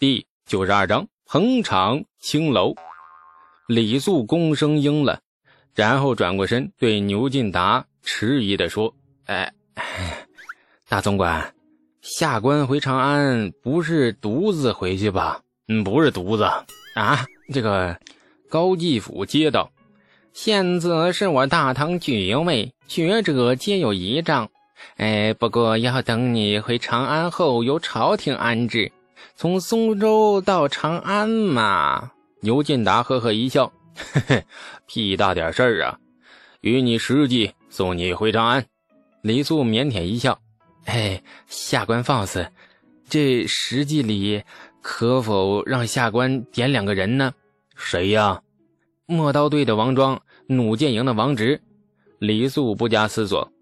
[0.00, 2.72] 第九十二章捧场青楼。
[3.66, 5.18] 李素躬声应了，
[5.74, 8.94] 然后转过身对牛进达迟疑的说
[9.26, 9.52] ：“哎，
[10.88, 11.52] 大总管，
[12.00, 15.42] 下官回长安不是独自回去吧？
[15.66, 16.44] 嗯，不是独子
[16.94, 17.26] 啊。
[17.52, 17.98] 这个
[18.48, 19.68] 高继府接道：
[20.32, 24.48] 现子是我大唐爵位，爵者皆有仪仗。
[24.98, 28.92] 哎，不过要等你回长安后，由朝廷安置。
[29.38, 32.10] 从松州到长安嘛。”
[32.42, 33.72] 牛进达呵呵一笑。
[33.94, 34.44] 嘿嘿，
[34.86, 35.96] 屁大点事儿啊！
[36.60, 38.66] 与你实际送你回长安。
[39.22, 40.36] 李素腼腆一笑
[40.86, 42.48] ：“哎，下官放肆。
[43.08, 44.42] 这实际里
[44.82, 47.32] 可否让下官点两个人呢？
[47.76, 48.42] 谁呀？
[49.06, 51.60] 陌刀队的王庄，弩箭营的王直。”
[52.18, 53.52] 李素不加思索，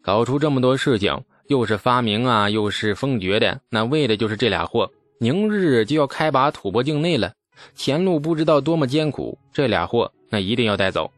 [0.00, 4.90] 搞出这么多事情，又是发明啊，又是封爵的，那为的就是这俩货。
[5.18, 7.32] 明日就要开拔吐蕃境内了。
[7.74, 11.10] 前路不知道多么艰苦，这俩货那一定要带走。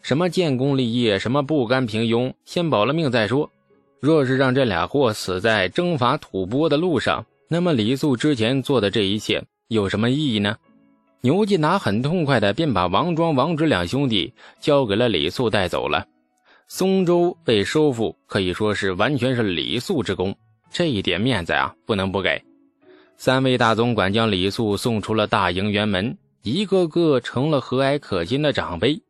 [0.00, 3.48] 什么建功立业，什么不甘平庸，先保了命再说。
[4.00, 10.56] 若是让这俩货死在征伐吐蕃的路上，那么李素之前做的这一切有什么意义呢？
[11.20, 16.04] 牛进达很痛快的便把王庄、王直两兄弟交给了李素带走了。
[16.66, 20.34] 松州被收复，可以说是完全是李素之功，
[20.72, 22.42] 这一点面子啊不能不给。
[23.24, 29.00] 三位大总管将李素送出了大营辕门，一个个成了和蔼可亲的长辈。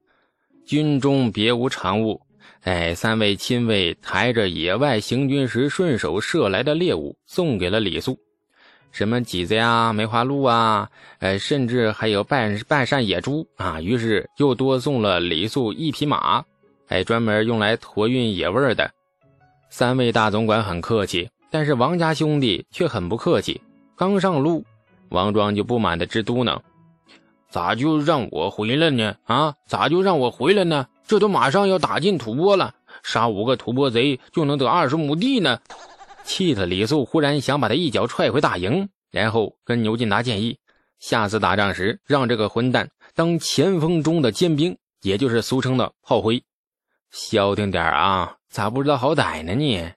[0.67, 2.21] 军中别无长物，
[2.61, 8.19] 哎，三位亲卫抬着野外行军时顺手射来的猎物送给了李素，
[8.91, 13.81] 什么麂子呀、梅花鹿啊，哎，甚至还有半半扇野猪啊。
[13.81, 16.45] 于是又多送了李素一匹马，
[16.89, 18.91] 哎，专门用来驮运野味的。
[19.71, 23.59] 三位大总管很客气，但是王家兄弟却很不客气。
[23.97, 24.65] 刚上路，
[25.11, 26.61] 王庄就不满的直嘟囔
[27.51, 29.17] ：“咋就让我回来呢？
[29.25, 30.87] 啊，咋就让我回来呢？
[31.07, 35.59] 这都马上要打进吐蕃了，杀五个吐蕃贼就能得二十亩地呢！”
[36.25, 40.59] 气得李素忽然想把他一脚踹回大营，然后跟牛进达建议：
[40.99, 46.43] 下次打仗时，让这个混蛋当前锋中的尖兵，也就是俗称的炮灰。
[47.11, 48.37] 消停点啊！
[48.49, 49.91] 咋不知道好歹呢你？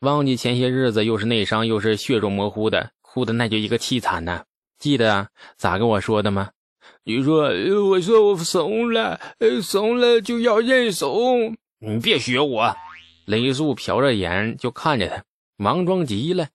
[0.00, 2.90] 忘记前些日子又是内伤又是血肉模糊的。
[3.12, 4.44] 哭的那就一个凄惨呐！
[4.78, 6.50] 记得啊咋跟我说的吗？
[7.02, 7.48] 你说
[7.88, 9.18] 我说我怂了，
[9.64, 11.56] 怂了就要认怂。
[11.80, 12.76] 你别学我。
[13.26, 15.24] 雷素瞟着眼就看着他，
[15.56, 16.50] 王庄急了，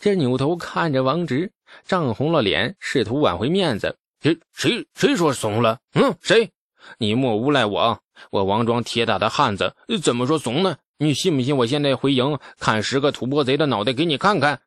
[0.00, 1.52] 这扭头看着王直，
[1.86, 3.96] 涨红了脸，试图挽回面子。
[4.20, 5.78] 谁谁谁说怂了？
[5.94, 6.50] 嗯，谁？
[6.98, 8.00] 你莫诬赖我！
[8.30, 10.78] 我王庄铁打的汉子，怎么说怂呢？
[10.98, 14.60] 你信不信我现在回营砍十个吐蕃贼的脑袋给你看看？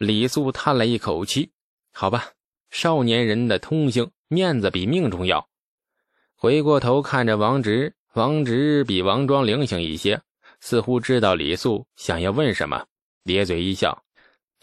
[0.00, 1.50] 李素叹了一口气
[1.92, 2.30] ：“好吧，
[2.70, 5.46] 少年人的通性，面子比命重要。”
[6.34, 10.18] 回过头看着王直，王直比王庄灵醒一些，
[10.58, 12.82] 似乎知道李素想要问什么，
[13.24, 14.02] 咧嘴一笑：“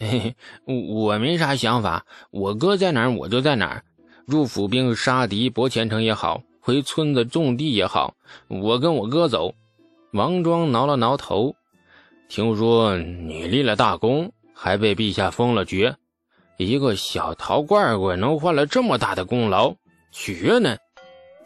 [0.00, 3.84] 嘿嘿，我没啥想法，我哥在哪儿我就在哪儿。
[4.26, 8.16] 入府兵杀敌博前程也好，回村子种地也好，
[8.48, 9.54] 我跟我哥走。”
[10.14, 11.54] 王庄挠了挠头
[12.28, 15.94] ：“听说你立了大功。”还被陛下封了爵，
[16.56, 19.76] 一个小陶罐罐能换了这么大的功劳，
[20.10, 20.76] 爵呢？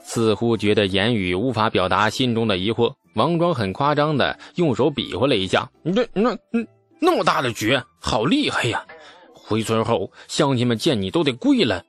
[0.03, 6.67] 似乎觉得言语无法表达心中的疑惑，王庄很夸张的用手比划了一下：“那那那
[7.03, 8.87] 那么大的爵，好厉害呀！
[9.35, 11.85] 回村后，乡亲们见你都得跪了。”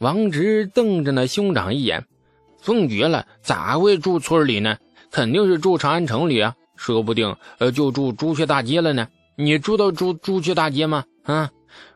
[0.00, 2.06] 王直瞪着那兄长一眼
[2.58, 4.78] ：“封爵了，咋会住村里呢？
[5.10, 9.06] 肯定是住长安城里啊，说不定呃就住朱雀大街了呢。”
[9.38, 11.04] 你知道朱朱雀大街吗？
[11.24, 11.50] 啊，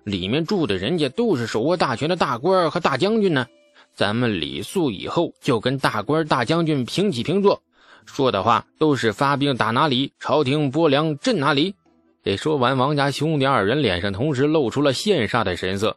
[0.05, 3.47] 里面住的人家都是手握大权的大官和大将军呢。
[3.95, 7.63] 咱们李素以后就跟大官大将军平起平坐，
[8.05, 11.75] 说的话都是发兵打哪里，朝廷拨粮镇哪里。
[12.23, 15.97] 这说完，王家兄弟二人脸上同时露出了羡煞的神色。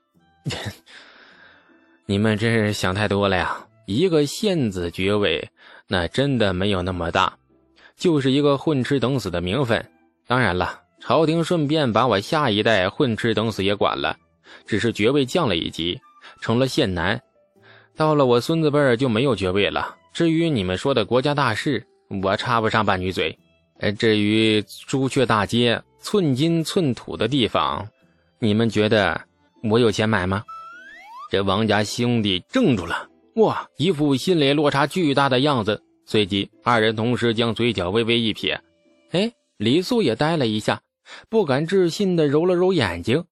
[2.08, 3.68] 你们真是想太多了呀！
[3.86, 5.50] 一个县子爵位，
[5.88, 7.38] 那真的没有那么大，
[7.98, 9.86] 就是一个混吃等死的名分。
[10.26, 10.83] 当然了。
[11.06, 14.16] 朝廷顺便把我下一代混吃等死也管了，
[14.66, 16.00] 只是爵位降了一级，
[16.40, 17.22] 成了县男。
[17.94, 19.98] 到了我孙子辈儿就没有爵位了。
[20.14, 21.86] 至于你们说的国家大事，
[22.24, 23.38] 我插不上半句嘴。
[24.00, 27.86] 至于朱雀大街寸金寸土的地方，
[28.40, 29.20] 你们觉得
[29.64, 30.42] 我有钱买吗？
[31.30, 35.84] 这王家兄弟怔住了，哇，一副心理落差巨大的样子。
[36.06, 38.62] 随即，二人同时将嘴角微微一撇。
[39.12, 40.80] 哎，李素也呆了一下。
[41.30, 43.26] 不敢置信地揉了揉眼睛，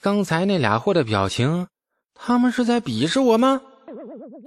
[0.00, 1.66] 刚才那俩货的表情，
[2.14, 3.60] 他们是在鄙视我吗？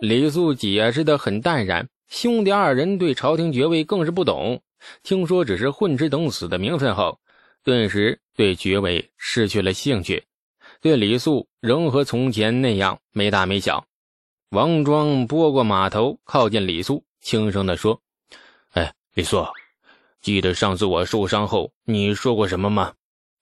[0.02, 4.62] 李素解释的很淡然，兄弟二人对朝廷爵位更是不懂，
[5.02, 7.20] 听说只是混吃等死的名分后，
[7.64, 10.24] 顿时对爵位失去了兴趣，
[10.82, 13.86] 对李素仍和从前那样没大没小。
[14.50, 18.00] 王庄拨过马头，靠近李素，轻声地说
[18.74, 19.44] ：“哎，李素，
[20.24, 22.94] 记得上次我受伤后你说过什么吗？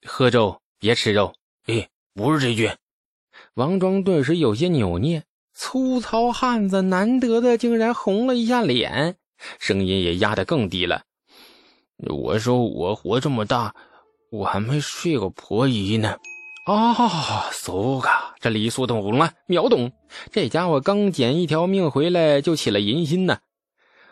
[0.04, 1.36] 喝粥别吃肉。
[1.68, 2.72] 哎，不是这句。”
[3.54, 5.24] 王庄顿时有些扭捏。
[5.54, 9.16] 粗糙汉子难得的竟然红了一下脸，
[9.60, 11.04] 声音也压得更低了。
[11.98, 13.76] 我说我活这么大，
[14.32, 16.18] 我还没睡过婆姨呢。
[16.66, 16.96] 哦，
[17.52, 19.92] 苏嘎，这李素懂了，秒懂。
[20.32, 23.38] 这家伙刚捡一条命回来，就起了淫心呢。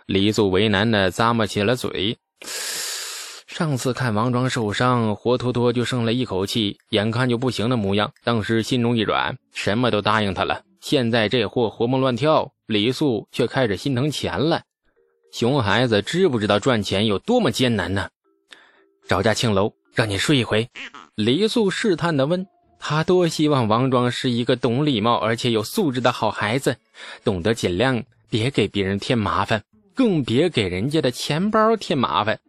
[0.05, 2.19] 李素为难的咂摸起了嘴。
[3.47, 10.63] 上次看王庄受伤，活脱脱就剩了一口气，眼看就不行的模样，当时心中一软，什么都答应他了。
[10.79, 14.61] 现在这货活蹦乱跳，李素却开始心疼钱了。
[15.33, 18.09] 熊孩子知不知道赚钱有多么艰难呢？
[19.07, 20.69] 找家青楼，让你睡一回。
[21.15, 22.47] 李素试探地问
[22.79, 26.77] 他：多希望王庄是一个懂礼貌而且有素质的好孩子，
[27.25, 29.63] 懂得尽量别给别人添麻烦，
[29.99, 32.39] 更别给人家的钱包添麻烦。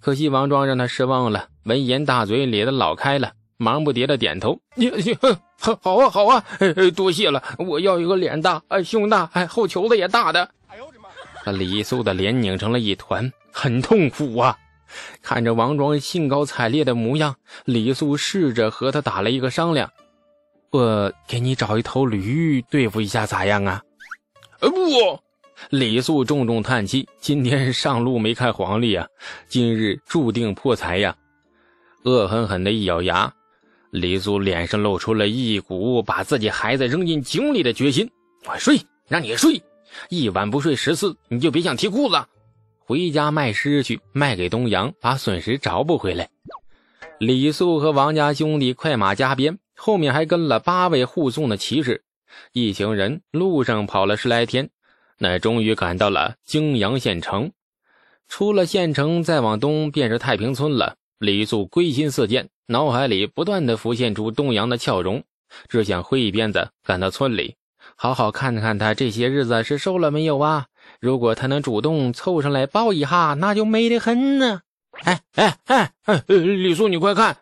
[0.00, 3.32] 可惜王庄让他失望了，闻言大嘴咧得老开了。
[3.58, 5.14] 忙不迭的点头，你你
[5.58, 6.42] 好，好啊，好啊，
[6.96, 7.44] 多谢了。
[7.58, 10.50] 我要一个脸大、哎胸大、哎后球子也大的。
[10.68, 11.52] 哎呦我的妈！
[11.52, 14.56] 李素的脸拧成了一团，很痛苦啊。
[15.20, 17.36] 看着王庄兴高采烈的模样，
[17.66, 19.90] 李素试着和他打了一个商量
[20.72, 23.82] ：“我给你找一头驴对付一下，咋样啊？”
[24.60, 25.20] 呃不，
[25.68, 29.06] 李素重重叹气， 今天上路没看黄历啊，
[29.46, 31.14] 今日注定破财呀。
[32.04, 33.32] 恶狠狠的一咬牙。
[33.90, 38.08] 李素脸上露出了一股把自己孩子扔进井里的决心。
[38.46, 39.60] 我睡，让你睡，
[40.08, 42.16] 一晚不睡十次，你就别想提裤子。
[42.78, 46.28] 回家卖尸去，卖给东阳，把损失找补回来。
[47.18, 52.04] 李素和王家兄弟快马加鞭，后面还跟了八位护送的骑士。
[52.52, 54.70] 一行人路上跑了十来天，
[55.20, 57.52] 乃终于赶到了泾阳县城。
[58.26, 60.96] 出了县城，再往东便是太平村了。
[61.18, 62.48] 李素归心似箭。
[62.66, 65.24] 脑海里不断的浮现出东阳的俏容，
[65.68, 67.56] 只想挥一鞭子赶到村里，
[67.96, 70.66] 好好看看他这些日子是瘦了没有啊！
[71.00, 74.60] 如果他能主动凑上来抱一下，那就美得很呢。
[75.02, 77.36] 哎哎哎哎，李素，你快看！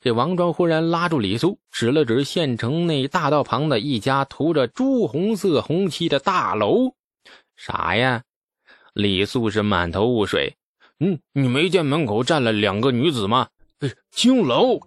[0.00, 6.94] 这王庄忽然拉住李素，指了指县城内大道旁的一家涂着朱红色红漆的大楼。
[7.56, 8.22] 啥呀？
[8.94, 10.56] 李素是满头雾水。
[11.00, 13.48] 嗯，你没见门口站了两个女子吗？
[14.10, 14.80] 青楼，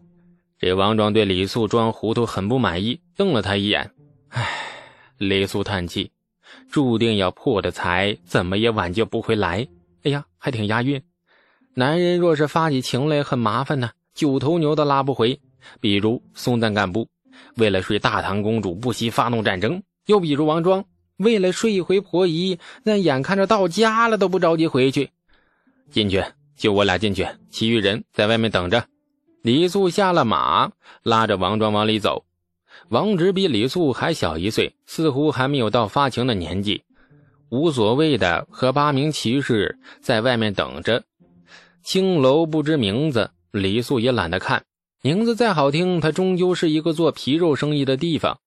[0.57, 3.91] 这王庄对李素装糊涂很不满意，瞪了他一眼。
[4.29, 4.47] 唉，
[5.17, 6.12] 李素叹气，
[6.69, 9.67] 注定要破的财，怎么也挽救不回来。
[10.03, 11.01] 哎呀，还挺押韵。
[11.73, 15.38] 男人若是发起情来，很麻烦呢，九头牛都拉不回。
[15.81, 17.09] 比如松赞干部，
[17.57, 20.85] 为了睡大唐公主，不惜发动战争；又比如王庄，
[21.17, 25.09] 为了睡一回婆姨，那眼看着到家了都不着急回去。
[25.91, 26.23] 进去。
[26.57, 28.85] 就我俩进去，其余人在外面等着。
[29.41, 30.71] 李素下了马，
[31.03, 32.23] 拉着王庄往里走。
[32.88, 36.84] 王直比李素还小一岁，似乎还没有到发情的年纪，
[37.50, 41.03] 无所谓的和八名骑士在外面等着。
[41.84, 44.63] 青楼不知名字，李素也懒得看。
[45.01, 48.39] 名字再好听，它终究是一个做皮肉生意的地方。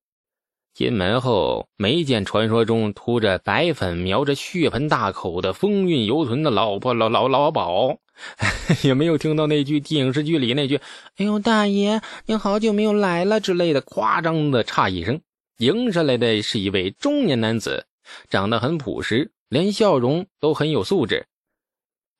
[0.78, 7.98] 进门后，没见传说中涂着白粉、描着血盆大口的风韵犹存的老婆老老老鸨，
[8.86, 10.80] 也没有听到那句影视剧里那句
[11.18, 15.20] “哎呦，大爷，您好久没有来了”之类的夸张的诧异声。
[15.56, 17.86] 迎上来的是一位中年男子，
[18.30, 21.26] 长得很朴实，连笑容都很有素质。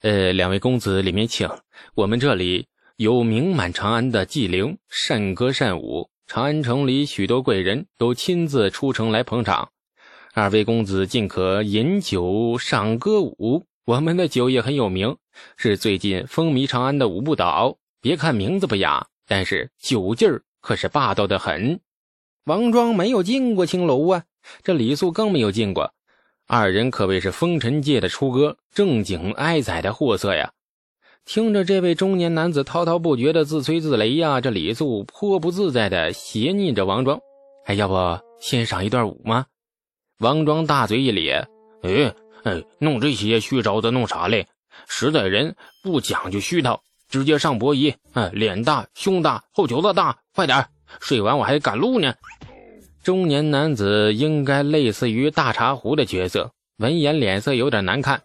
[0.03, 1.49] 呃，两位公子里面请，
[1.95, 6.11] 我们这里有名满长安的纪灵，善歌善舞。
[6.29, 9.71] 长安城里许多贵人都亲自出城来捧场，
[10.35, 13.65] 二位公子尽可饮酒赏歌舞。
[13.87, 15.17] 我们的酒也很有名，
[15.57, 17.79] 是最近风靡长安的五步倒。
[18.03, 21.81] 别看名字不雅，但是酒劲儿可是霸道的很。
[22.45, 24.25] 王庄没有进过青楼啊，
[24.63, 25.95] 这李素更没有进过，
[26.47, 30.53] 二人可谓是风尘界的出歌，正经挨宰的货色呀。
[31.29, 37.21] 听着这位中年男子滔滔不绝的自吹自擂呀，这李素颇不自在的斜睨着王庄。
[37.67, 39.45] 哎，要不先赏一段舞吗？
[40.21, 41.47] 王庄大嘴一咧，
[41.83, 44.47] 哎哎，弄这些虚招的弄啥嘞？
[44.87, 46.81] 实在人不讲究虚套，
[47.11, 47.95] 直接上博弈。
[48.15, 50.65] 哎，脸大胸大后球子大，快点
[50.99, 52.15] 睡完我还赶路呢。
[53.03, 58.23] 中年男子应该类似于大茶壶的角色，闻言脸色有点难看。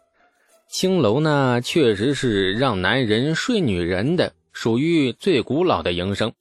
[0.74, 6.34] 青楼呢，确实是让男人睡女人的，属于最古老的营生。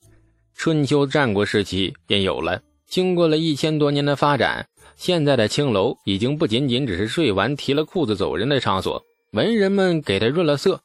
[0.54, 2.62] 春秋战国时期便有了。
[2.88, 10.80] 经过了一千多年的发展，现在的青楼已经不仅仅只是睡完提了裤子走人的场所，文人们给它润了色，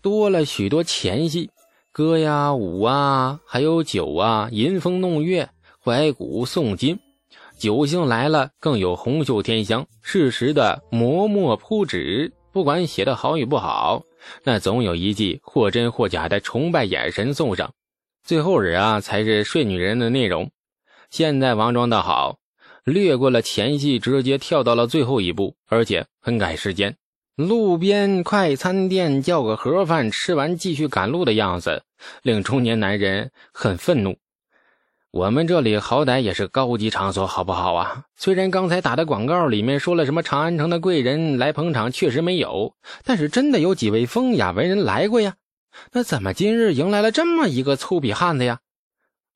[0.00, 1.50] 多了许多前戏，
[1.92, 5.50] 歌呀、舞啊，还有酒啊，吟风弄月。
[5.84, 6.98] 怀古诵今，
[7.58, 12.32] 酒兴来了，更有红袖添香，适时的磨墨铺纸。
[12.52, 14.02] 不管写的好与不好，
[14.44, 17.72] 那总有一记或真或假的崇拜眼神送上。
[18.24, 20.50] 最后日啊，才是睡女人的内容。
[21.10, 22.38] 现在王庄倒好，
[22.84, 26.96] 略过了前戏，直接跳到了最后一步，而且很赶时间。
[27.36, 31.82] 路边快餐店叫个盒饭，吃完继续赶路的样子，
[32.22, 34.18] 令中年男人很愤怒。
[35.12, 38.04] 我们这里好歹也是高级场所，好不好啊？
[38.14, 45.34] 虽然刚才打的广告里面说了什么长安城的贵人来捧场，确实没有，但是真的有几位风雅文人来过呀。
[45.90, 48.60] 那怎么今日迎来了这么一个粗鄙汉子呀？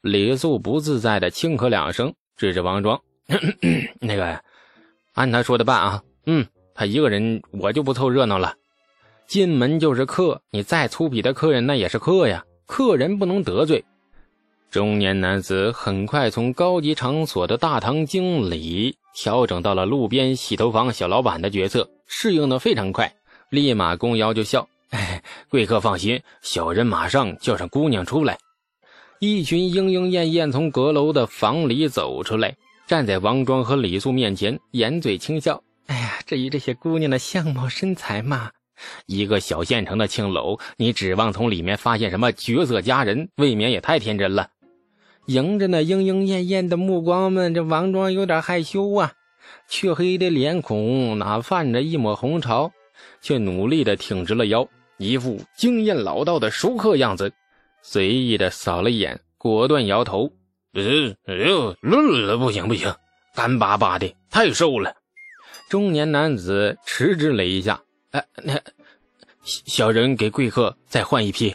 [0.01, 3.01] 李素不自在的轻咳两声，指着王庄
[4.01, 4.41] ：“那个，
[5.15, 6.03] 按他说的办啊。
[6.27, 8.55] 嗯，他一个人，我就不凑热闹了。
[9.27, 13.85] 进门就是客，你再粗鄙的客人，那也是客呀，客人不能得罪。”
[14.75, 23.15] 中年男子很快从高级场所的大堂经理调整到了路边洗头房小老板的角色，适应的非常快，
[23.51, 28.37] 立马弓腰就笑：“哎，贵客放心，小人马上叫上姑娘出来。”
[29.23, 32.57] 一群莺莺燕燕从阁楼的房里走出来，
[32.89, 38.51] 站在王庄和李素面前，掩嘴轻笑：“哎呀，至于这些姑娘的相貌身材嘛，
[39.07, 44.49] 一个小县城的青楼，你指望从里面发现什么绝色佳人，未免也太天真了。”
[45.27, 49.13] 迎着那莺莺燕燕的目光们，这王庄有点害羞啊。
[49.69, 52.71] 黢黑的脸孔哪泛着一抹红潮，
[53.23, 57.33] 却努力的挺直了腰，一副经验老道的熟客样子。
[57.83, 60.31] 随意的扫了一眼，果断摇头
[60.73, 60.83] ：“呃，
[61.27, 62.95] 哎呦，论了，不行不行，
[63.35, 64.95] 干巴巴的，太瘦了。”
[65.71, 68.59] 中年男子迟滞了一下：“哎，那
[69.45, 71.55] 小人给贵客再换一批。”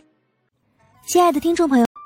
[1.07, 1.88] 亲爱的听众朋友。